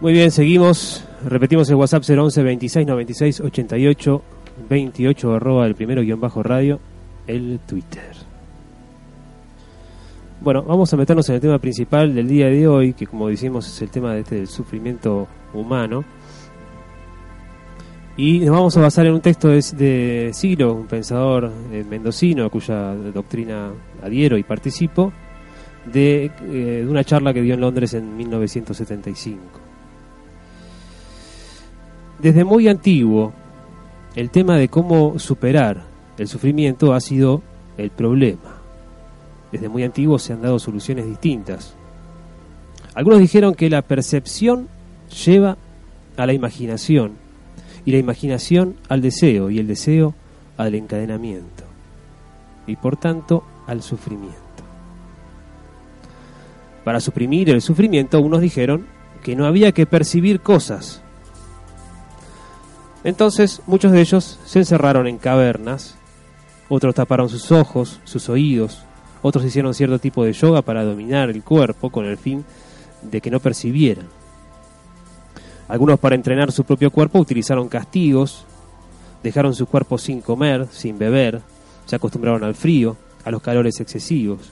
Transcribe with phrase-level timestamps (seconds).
[0.00, 1.04] Muy bien, seguimos.
[1.24, 4.22] Repetimos el WhatsApp 011 26 96 88
[4.68, 6.78] 28 arroba el primero guion bajo radio,
[7.26, 8.14] el Twitter.
[10.40, 13.66] Bueno, vamos a meternos en el tema principal del día de hoy, que como decimos
[13.66, 16.04] es el tema de este, del sufrimiento humano.
[18.16, 22.48] Y nos vamos a basar en un texto de, de Ciro, un pensador eh, mendocino,
[22.50, 25.12] cuya doctrina adhiero y participo,
[25.92, 29.67] de, eh, de una charla que dio en Londres en 1975.
[32.18, 33.32] Desde muy antiguo,
[34.16, 35.84] el tema de cómo superar
[36.18, 37.42] el sufrimiento ha sido
[37.76, 38.56] el problema.
[39.52, 41.74] Desde muy antiguo se han dado soluciones distintas.
[42.94, 44.68] Algunos dijeron que la percepción
[45.24, 45.56] lleva
[46.16, 47.12] a la imaginación
[47.84, 50.14] y la imaginación al deseo y el deseo
[50.56, 51.64] al encadenamiento
[52.66, 54.36] y por tanto al sufrimiento.
[56.84, 58.86] Para suprimir el sufrimiento, unos dijeron
[59.22, 61.02] que no había que percibir cosas,
[63.04, 65.96] entonces muchos de ellos se encerraron en cavernas,
[66.68, 68.82] otros taparon sus ojos, sus oídos,
[69.22, 72.44] otros hicieron cierto tipo de yoga para dominar el cuerpo con el fin
[73.02, 74.06] de que no percibieran.
[75.68, 78.44] Algunos para entrenar su propio cuerpo utilizaron castigos,
[79.22, 81.42] dejaron su cuerpo sin comer, sin beber,
[81.86, 84.50] se acostumbraron al frío, a los calores excesivos,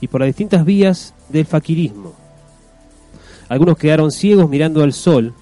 [0.00, 2.14] y por las distintas vías del faquirismo.
[3.48, 5.34] Algunos quedaron ciegos mirando al sol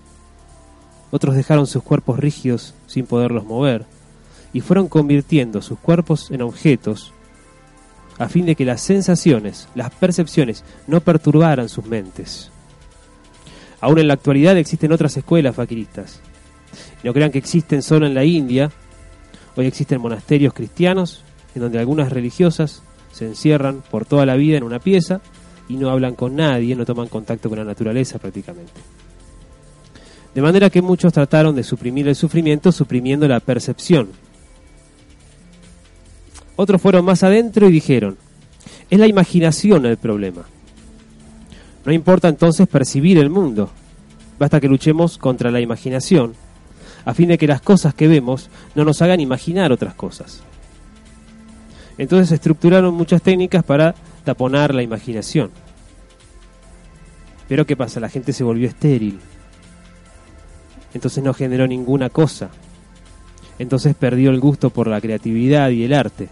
[1.13, 3.85] otros dejaron sus cuerpos rígidos sin poderlos mover
[4.53, 7.13] y fueron convirtiendo sus cuerpos en objetos
[8.19, 12.51] a fin de que las sensaciones, las percepciones no perturbaran sus mentes.
[13.81, 16.21] Aún en la actualidad existen otras escuelas faquiristas.
[17.03, 18.71] No crean que existen solo en la India.
[19.57, 21.25] Hoy existen monasterios cristianos
[21.55, 25.21] en donde algunas religiosas se encierran por toda la vida en una pieza
[25.69, 28.73] y no hablan con nadie, no toman contacto con la naturaleza prácticamente.
[30.35, 34.09] De manera que muchos trataron de suprimir el sufrimiento suprimiendo la percepción.
[36.57, 38.17] Otros fueron más adentro y dijeron,
[38.89, 40.43] es la imaginación el problema.
[41.85, 43.71] No importa entonces percibir el mundo,
[44.39, 46.35] basta que luchemos contra la imaginación,
[47.05, 50.43] a fin de que las cosas que vemos no nos hagan imaginar otras cosas.
[51.99, 53.95] Entonces estructuraron muchas técnicas para
[54.25, 55.51] taponar la imaginación.
[57.49, 58.01] Pero ¿qué pasa?
[58.01, 59.19] La gente se volvió estéril
[60.95, 62.51] entonces no generó ninguna cosa.
[63.59, 66.29] Entonces perdió el gusto por la creatividad y el arte,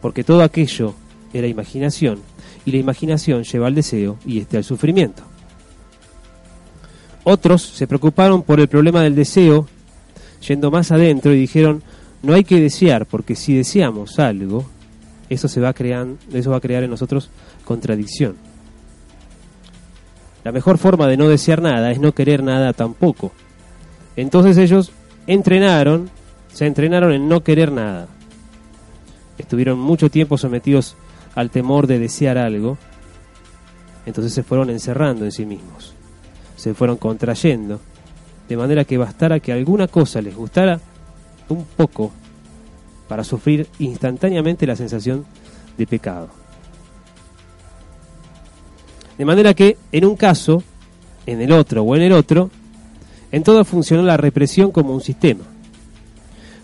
[0.00, 0.94] porque todo aquello
[1.32, 2.20] era imaginación,
[2.64, 5.22] y la imaginación lleva al deseo y este al sufrimiento.
[7.24, 9.66] Otros se preocuparon por el problema del deseo,
[10.46, 11.82] yendo más adentro y dijeron,
[12.22, 14.64] no hay que desear, porque si deseamos algo,
[15.28, 17.30] eso, se va, crear, eso va a crear en nosotros
[17.64, 18.36] contradicción.
[20.42, 23.32] La mejor forma de no desear nada es no querer nada tampoco.
[24.16, 24.92] Entonces ellos
[25.26, 26.10] entrenaron,
[26.52, 28.08] se entrenaron en no querer nada.
[29.38, 30.96] Estuvieron mucho tiempo sometidos
[31.34, 32.76] al temor de desear algo.
[34.06, 35.94] Entonces se fueron encerrando en sí mismos.
[36.56, 37.80] Se fueron contrayendo.
[38.48, 40.80] De manera que bastara que alguna cosa les gustara
[41.48, 42.10] un poco
[43.08, 45.24] para sufrir instantáneamente la sensación
[45.76, 46.28] de pecado.
[49.16, 50.62] De manera que en un caso,
[51.26, 52.50] en el otro o en el otro,
[53.32, 55.44] en todo funcionó la represión como un sistema.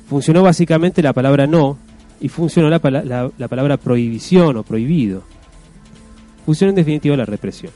[0.08, 1.78] Funcionó básicamente la palabra no
[2.20, 5.22] y funcionó la, palabra prohibición o prohibido.
[6.44, 7.72] Funcionó en definitiva la represión.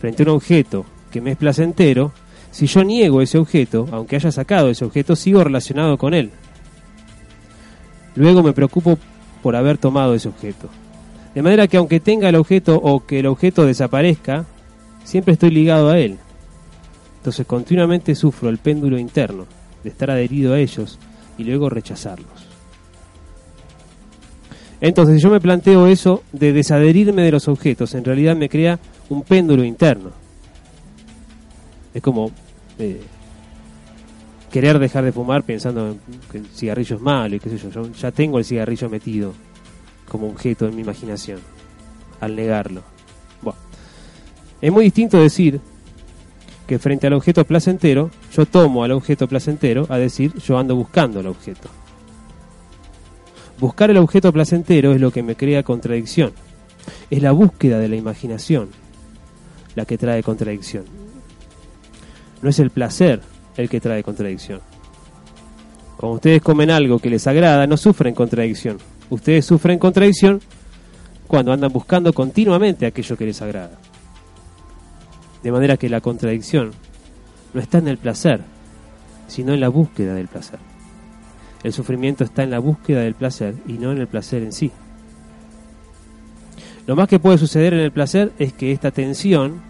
[0.00, 2.12] Frente a un objeto que me es placentero,
[2.50, 6.30] si yo niego ese objeto, aunque haya sacado ese objeto, sigo relacionado con él.
[8.16, 8.98] Luego me preocupo
[9.42, 10.68] por haber tomado ese objeto.
[11.34, 14.46] De manera que aunque tenga el objeto o que el objeto desaparezca,
[15.04, 16.18] siempre estoy ligado a él.
[17.20, 19.44] Entonces continuamente sufro el péndulo interno
[19.84, 20.98] de estar adherido a ellos
[21.36, 22.48] y luego rechazarlos.
[24.80, 28.78] Entonces, si yo me planteo eso de desadherirme de los objetos, en realidad me crea
[29.10, 30.12] un péndulo interno.
[31.92, 32.30] Es como
[32.78, 33.02] eh,
[34.50, 35.98] querer dejar de fumar pensando
[36.32, 37.68] que el cigarrillo es malo y qué sé yo.
[37.68, 39.34] Yo ya tengo el cigarrillo metido
[40.08, 41.40] como objeto en mi imaginación
[42.20, 42.82] al negarlo.
[43.42, 43.58] Bueno,
[44.62, 45.60] es muy distinto decir
[46.70, 51.18] que frente al objeto placentero, yo tomo al objeto placentero, a decir, yo ando buscando
[51.18, 51.68] el objeto.
[53.58, 56.30] Buscar el objeto placentero es lo que me crea contradicción.
[57.10, 58.68] Es la búsqueda de la imaginación
[59.74, 60.84] la que trae contradicción.
[62.40, 63.20] No es el placer
[63.56, 64.60] el que trae contradicción.
[65.96, 68.78] Cuando ustedes comen algo que les agrada, no sufren contradicción.
[69.10, 70.40] Ustedes sufren contradicción
[71.26, 73.89] cuando andan buscando continuamente aquello que les agrada.
[75.42, 76.72] De manera que la contradicción
[77.54, 78.42] no está en el placer,
[79.26, 80.58] sino en la búsqueda del placer.
[81.62, 84.70] El sufrimiento está en la búsqueda del placer y no en el placer en sí.
[86.86, 89.60] Lo más que puede suceder en el placer es que esta tensión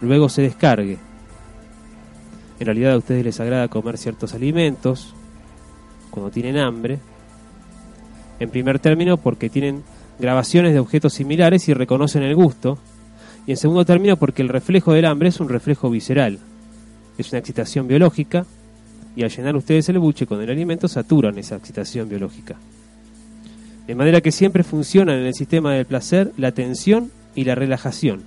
[0.00, 0.98] luego se descargue.
[2.58, 5.14] En realidad a ustedes les agrada comer ciertos alimentos
[6.10, 6.98] cuando tienen hambre.
[8.40, 9.84] En primer término porque tienen
[10.18, 12.78] grabaciones de objetos similares y reconocen el gusto.
[13.48, 16.38] Y en segundo término porque el reflejo del hambre es un reflejo visceral.
[17.16, 18.44] Es una excitación biológica
[19.16, 22.56] y al llenar ustedes el buche con el alimento saturan esa excitación biológica.
[23.86, 28.22] De manera que siempre funcionan en el sistema del placer la tensión y la relajación.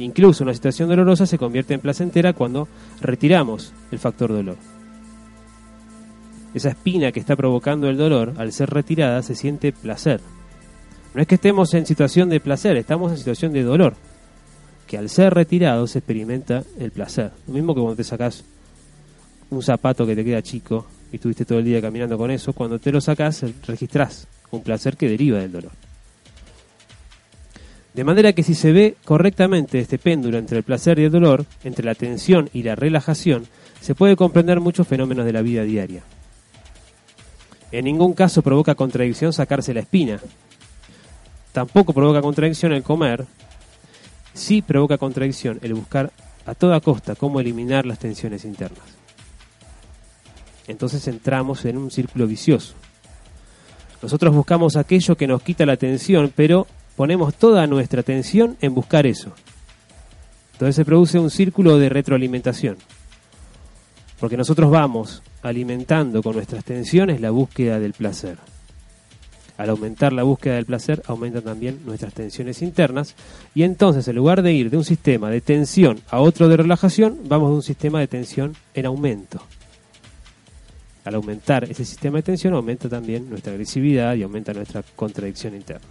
[0.00, 2.66] Incluso una situación dolorosa se convierte en placentera cuando
[3.00, 4.56] retiramos el factor dolor.
[6.54, 10.20] Esa espina que está provocando el dolor, al ser retirada, se siente placer.
[11.14, 13.94] No es que estemos en situación de placer, estamos en situación de dolor,
[14.86, 17.32] que al ser retirado se experimenta el placer.
[17.46, 18.44] Lo mismo que cuando te sacas
[19.50, 22.78] un zapato que te queda chico y estuviste todo el día caminando con eso, cuando
[22.78, 25.72] te lo sacas registrás un placer que deriva del dolor.
[27.94, 31.46] De manera que si se ve correctamente este péndulo entre el placer y el dolor,
[31.64, 33.46] entre la tensión y la relajación,
[33.80, 36.02] se puede comprender muchos fenómenos de la vida diaria.
[37.72, 40.20] En ningún caso provoca contradicción sacarse la espina.
[41.52, 43.24] Tampoco provoca contradicción el comer.
[44.36, 46.12] Sí provoca contradicción el buscar
[46.44, 48.96] a toda costa cómo eliminar las tensiones internas
[50.66, 52.74] entonces entramos en un círculo vicioso.
[54.02, 56.66] Nosotros buscamos aquello que nos quita la atención, pero
[56.96, 59.32] ponemos toda nuestra atención en buscar eso.
[60.52, 62.76] Entonces se produce un círculo de retroalimentación.
[64.18, 68.38] Porque nosotros vamos alimentando con nuestras tensiones la búsqueda del placer.
[69.58, 73.14] Al aumentar la búsqueda del placer, aumentan también nuestras tensiones internas.
[73.54, 77.20] Y entonces, en lugar de ir de un sistema de tensión a otro de relajación,
[77.26, 79.40] vamos de un sistema de tensión en aumento
[81.06, 85.86] al aumentar ese sistema de tensión aumenta también nuestra agresividad y aumenta nuestra contradicción interna.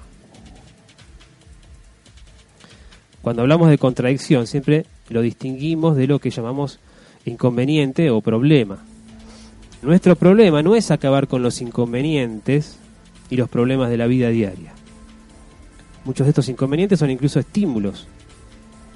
[3.21, 6.79] Cuando hablamos de contradicción siempre lo distinguimos de lo que llamamos
[7.23, 8.83] inconveniente o problema.
[9.81, 12.77] Nuestro problema no es acabar con los inconvenientes
[13.29, 14.73] y los problemas de la vida diaria.
[16.03, 18.07] Muchos de estos inconvenientes son incluso estímulos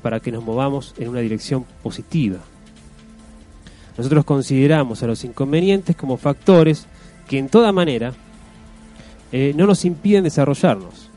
[0.01, 2.39] para que nos movamos en una dirección positiva.
[3.97, 6.87] Nosotros consideramos a los inconvenientes como factores
[7.27, 8.13] que en toda manera
[9.31, 11.09] eh, no nos impiden desarrollarnos.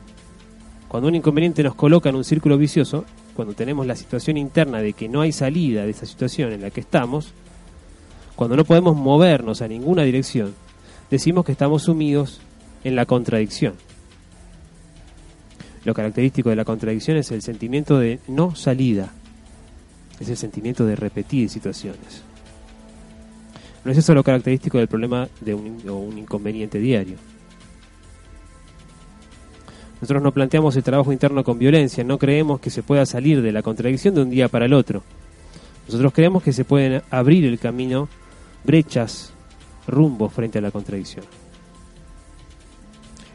[0.87, 3.05] Cuando un inconveniente nos coloca en un círculo vicioso,
[3.35, 6.69] cuando tenemos la situación interna de que no hay salida de esa situación en la
[6.69, 7.33] que estamos,
[8.35, 10.53] cuando no podemos movernos a ninguna dirección,
[11.09, 12.41] decimos que estamos sumidos
[12.83, 13.73] en la contradicción.
[15.85, 19.11] Lo característico de la contradicción es el sentimiento de no salida,
[20.19, 22.23] es el sentimiento de repetir situaciones.
[23.83, 27.17] No es eso lo característico del problema de un, un inconveniente diario.
[29.99, 33.51] Nosotros no planteamos el trabajo interno con violencia, no creemos que se pueda salir de
[33.51, 35.03] la contradicción de un día para el otro.
[35.87, 38.07] Nosotros creemos que se pueden abrir el camino,
[38.63, 39.33] brechas,
[39.87, 41.25] rumbos frente a la contradicción.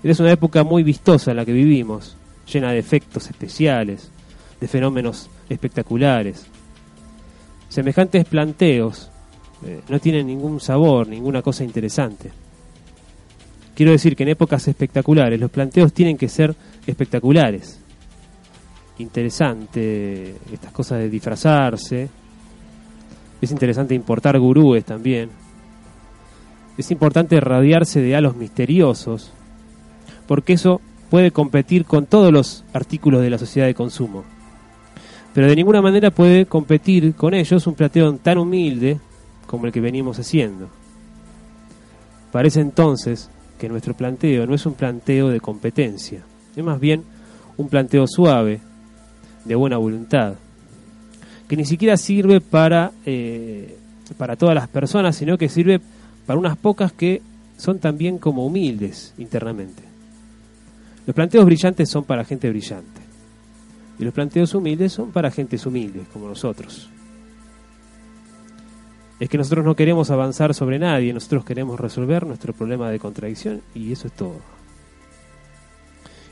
[0.03, 2.17] Es una época muy vistosa la que vivimos,
[2.51, 4.11] llena de efectos especiales,
[4.61, 6.47] de fenómenos espectaculares.
[7.69, 9.11] Semejantes planteos
[9.65, 12.31] eh, no tienen ningún sabor, ninguna cosa interesante.
[13.75, 16.55] Quiero decir que en épocas espectaculares los planteos tienen que ser
[16.87, 17.79] espectaculares.
[18.99, 22.09] Interesante estas cosas de disfrazarse.
[23.41, 25.31] Es interesante importar gurúes también.
[26.77, 29.33] Es importante radiarse de halos misteriosos,
[30.29, 30.81] porque eso
[31.11, 34.23] puede competir con todos los artículos de la sociedad de consumo.
[35.35, 39.01] Pero de ninguna manera puede competir con ellos un planteo tan humilde
[39.47, 40.69] como el que venimos haciendo.
[42.31, 46.23] Parece entonces que nuestro planteo no es un planteo de competencia,
[46.55, 47.03] es más bien
[47.57, 48.61] un planteo suave,
[49.45, 50.35] de buena voluntad,
[51.49, 53.79] que ni siquiera sirve para, eh,
[54.19, 55.81] para todas las personas, sino que sirve
[56.27, 57.23] para unas pocas que
[57.57, 59.88] son también como humildes internamente.
[61.09, 63.01] Los planteos brillantes son para gente brillante,
[63.99, 66.89] y los planteos humildes son para gentes humildes, como nosotros
[69.21, 73.63] es que nosotros no queremos avanzar sobre nadie, nosotros queremos resolver nuestro problema de contradicción
[73.75, 74.41] y eso es todo.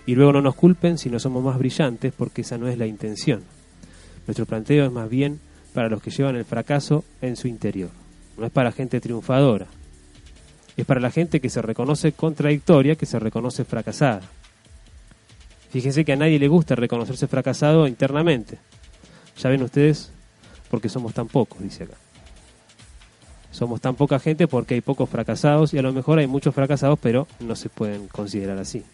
[0.06, 2.86] Y luego no nos culpen si no somos más brillantes porque esa no es la
[2.86, 3.42] intención.
[4.26, 5.40] Nuestro planteo es más bien
[5.74, 7.90] para los que llevan el fracaso en su interior.
[8.38, 9.66] No es para gente triunfadora.
[10.76, 14.20] Es para la gente que se reconoce contradictoria, que se reconoce fracasada.
[15.70, 18.58] Fíjense que a nadie le gusta reconocerse fracasado internamente.
[19.38, 20.10] Ya ven ustedes
[20.70, 21.94] porque somos tan pocos, dice acá.
[23.50, 26.98] Somos tan poca gente porque hay pocos fracasados y a lo mejor hay muchos fracasados,
[27.00, 28.84] pero no se pueden considerar así.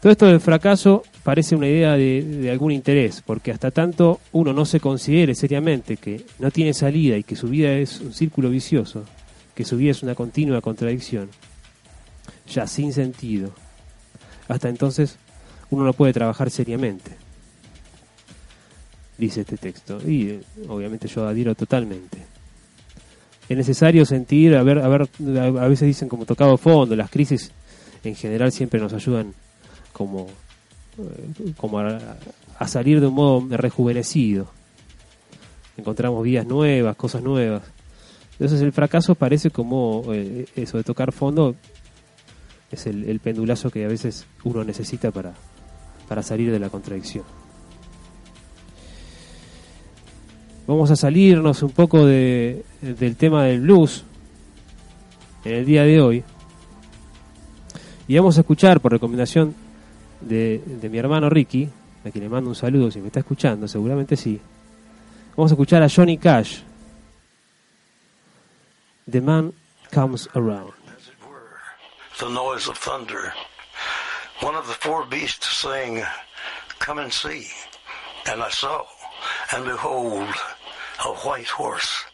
[0.00, 4.64] Todo esto del fracaso parece una idea de, algún interés, porque hasta tanto uno no
[4.64, 9.04] se considere seriamente que no tiene salida y que su vida es un círculo vicioso,
[9.54, 11.28] que su vida es una continua contradicción,
[12.46, 13.52] ya sin sentido,
[14.48, 15.16] hasta entonces
[15.70, 17.12] uno no puede trabajar seriamente,
[19.18, 19.98] dice este texto.
[20.06, 22.18] Y eh, obviamente yo adhiero totalmente.
[23.48, 27.50] Es necesario sentir, a ver, a ver, a veces dicen como tocado fondo, las crisis
[28.04, 29.34] en general siempre nos ayudan
[29.92, 30.26] como,
[30.98, 34.48] eh, como a, salir de un modo rejuvenecido.
[35.76, 37.62] Encontramos vías nuevas, cosas nuevas.
[38.32, 41.56] Entonces el fracaso parece como eh, eso de tocar fondo,
[42.72, 45.34] es el, pendulazo que a veces uno necesita para,
[46.08, 47.24] para salir de la contradicción.
[50.66, 54.04] Vamos a salirnos un poco de, del tema del blues
[55.44, 56.24] en el día de hoy.
[58.08, 59.54] Y vamos a escuchar, por recomendación
[60.20, 61.68] de, de mi hermano Ricky,
[62.04, 64.40] a quien le mando un saludo si me está escuchando, seguramente sí.
[65.36, 66.60] Vamos a escuchar a Johnny Cash.
[69.10, 69.52] The Man
[69.92, 70.81] Comes Around.
[72.22, 73.34] The noise of thunder.
[74.42, 76.04] One of the four beasts saying,
[76.78, 77.48] Come and see.
[78.30, 78.86] And I saw,
[79.52, 80.28] and behold,
[81.04, 82.04] a white horse.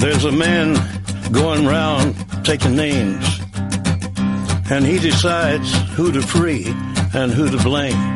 [0.00, 0.76] There's a man
[1.30, 3.40] going round taking names,
[4.70, 6.64] and he decides who to free
[7.12, 8.15] and who to blame.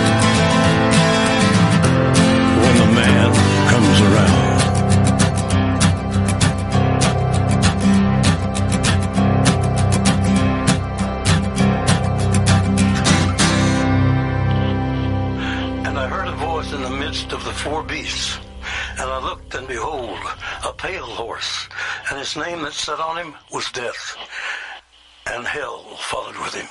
[22.71, 24.15] That sat on him was Death,
[25.27, 26.67] and hell followed with him.